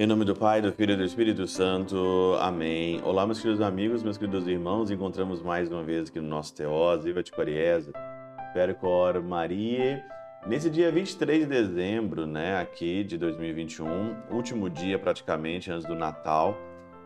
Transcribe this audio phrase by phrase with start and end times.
[0.00, 2.34] Em nome do Pai, do Filho e do Espírito Santo.
[2.40, 3.02] Amém.
[3.04, 4.90] Olá, meus queridos amigos, meus queridos irmãos.
[4.90, 7.92] Encontramos mais uma vez aqui no nosso Teós, Viva de Coriesa,
[8.54, 10.02] Percor Maria.
[10.46, 16.56] Nesse dia 23 de dezembro, né, aqui de 2021, último dia praticamente antes do Natal.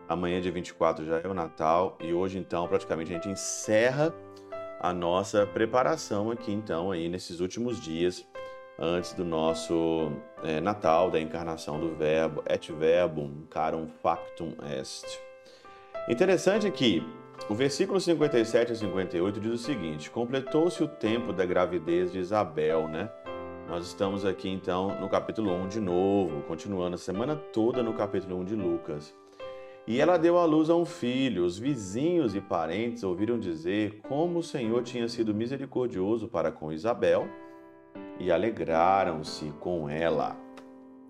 [0.08, 4.14] Amanhã, dia 24, já é o Natal e hoje, então, praticamente a gente encerra
[4.84, 8.22] a nossa preparação aqui, então, aí nesses últimos dias
[8.78, 10.12] antes do nosso
[10.42, 15.06] é, Natal, da encarnação do Verbo, et verbum, carum factum est.
[16.06, 17.02] Interessante que
[17.48, 22.86] o versículo 57 a 58 diz o seguinte: Completou-se o tempo da gravidez de Isabel,
[22.86, 23.10] né?
[23.66, 28.36] Nós estamos aqui então no capítulo 1 de novo, continuando a semana toda no capítulo
[28.40, 29.14] 1 de Lucas.
[29.86, 31.44] E ela deu à luz a um filho.
[31.44, 37.28] Os vizinhos e parentes ouviram dizer como o Senhor tinha sido misericordioso para com Isabel
[38.18, 40.36] e alegraram-se com ela.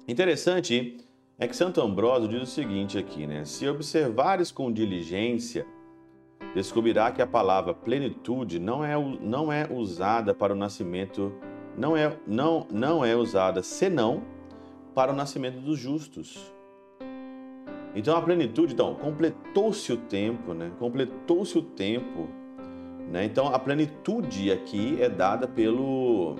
[0.09, 0.99] Interessante
[1.39, 3.45] é que Santo Ambrósio diz o seguinte aqui, né?
[3.45, 5.67] Se observares com diligência,
[6.55, 11.33] descobrirá que a palavra plenitude não é, não é usada para o nascimento,
[11.77, 14.23] não é, não, não é usada senão
[14.95, 16.54] para o nascimento dos justos.
[17.95, 20.73] Então a plenitude, então, completou-se o tempo, né?
[20.79, 22.29] Completou-se o tempo,
[23.11, 23.25] né?
[23.25, 26.37] Então a plenitude aqui é dada pelo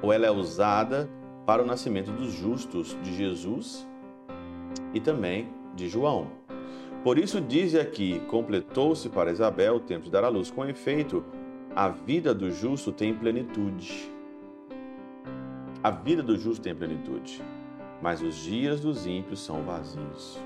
[0.00, 1.08] ou ela é usada
[1.46, 3.86] para o nascimento dos justos de Jesus
[4.92, 6.28] e também de João.
[7.02, 10.50] Por isso diz aqui: completou-se para Isabel o tempo de dar à luz.
[10.50, 11.24] Com efeito,
[11.74, 14.10] a vida do justo tem plenitude.
[15.82, 17.42] A vida do justo tem plenitude,
[18.00, 20.40] mas os dias dos ímpios são vazios.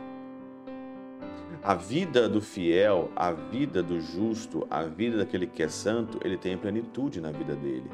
[1.63, 6.37] A vida do fiel, a vida do justo, a vida daquele que é santo, ele
[6.37, 7.91] tem plenitude na vida dele.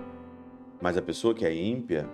[0.80, 2.08] Mas a pessoa que é ímpia,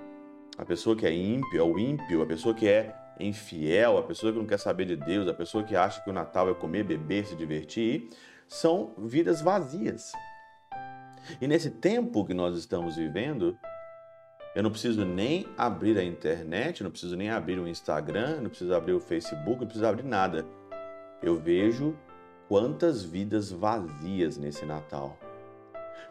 [0.56, 4.38] a pessoa que é ímpia, o ímpio, a pessoa que é infiel, a pessoa que
[4.38, 7.26] não quer saber de Deus, a pessoa que acha que o Natal é comer, beber,
[7.26, 8.08] se divertir,
[8.46, 10.12] são vidas vazias.
[11.40, 13.58] E nesse tempo que nós estamos vivendo,
[14.54, 18.74] eu não preciso nem abrir a internet, não preciso nem abrir o Instagram, não preciso
[18.74, 20.46] abrir o Facebook, não preciso abrir nada.
[21.22, 21.94] Eu vejo
[22.48, 25.16] quantas vidas vazias nesse Natal.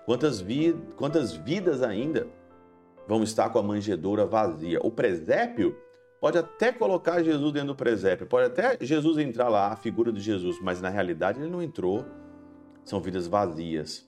[0.05, 2.27] Quantas, vi quantas vidas ainda
[3.07, 4.79] vão estar com a manjedoura vazia.
[4.83, 5.75] O presépio
[6.21, 10.19] pode até colocar Jesus dentro do presépio, pode até Jesus entrar lá, a figura de
[10.19, 12.05] Jesus, mas na realidade ele não entrou.
[12.83, 14.07] São vidas vazias.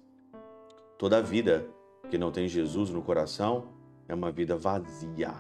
[0.97, 1.65] Toda vida
[2.09, 3.69] que não tem Jesus no coração
[4.07, 5.33] é uma vida vazia.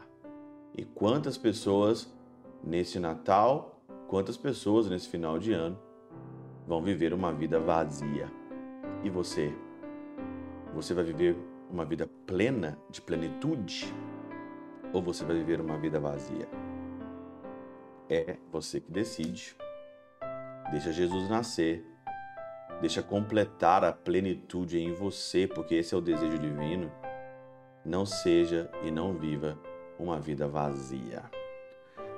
[0.75, 2.11] E quantas pessoas
[2.63, 3.80] nesse Natal,
[4.11, 5.79] quantas pessoas nesse final de ano
[6.67, 8.29] vão viver uma vida vazia?
[9.05, 9.55] E você?
[10.75, 11.37] Você vai viver
[11.69, 13.85] uma vida plena, de plenitude,
[14.91, 16.45] ou você vai viver uma vida vazia?
[18.09, 19.55] É você que decide.
[20.71, 21.85] Deixa Jesus nascer.
[22.81, 26.91] Deixa completar a plenitude em você, porque esse é o desejo divino.
[27.85, 29.57] Não seja e não viva
[29.97, 31.23] uma vida vazia.